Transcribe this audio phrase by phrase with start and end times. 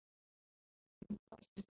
[1.29, 1.65] こんにち